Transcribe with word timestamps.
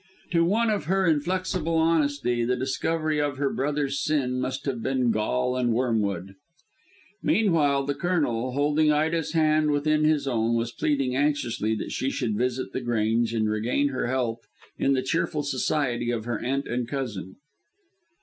To 0.31 0.43
one 0.43 0.71
of 0.71 0.85
her 0.85 1.05
inflexible 1.05 1.75
honesty 1.75 2.43
the 2.43 2.55
discovery 2.55 3.21
of 3.21 3.37
her 3.37 3.53
brother's 3.53 4.01
sin 4.03 4.39
must 4.41 4.65
have 4.65 4.81
been 4.81 5.11
gall 5.11 5.55
and 5.55 5.71
wormwood. 5.71 6.33
Meanwhile, 7.21 7.83
the 7.83 7.93
Colonel, 7.93 8.53
holding 8.53 8.91
Ida's 8.91 9.33
hand 9.33 9.69
within 9.69 10.03
his 10.03 10.27
own, 10.27 10.55
was 10.55 10.71
pleading 10.71 11.15
anxiously 11.15 11.75
that 11.75 11.91
she 11.91 12.09
should 12.09 12.35
visit 12.35 12.73
The 12.73 12.81
Grange 12.81 13.31
and 13.35 13.47
regain 13.47 13.89
her 13.89 14.07
health 14.07 14.47
in 14.75 14.93
the 14.93 15.03
cheerful 15.03 15.43
society 15.43 16.09
of 16.09 16.25
her 16.25 16.39
aunt 16.39 16.65
and 16.67 16.87
cousin. 16.87 17.35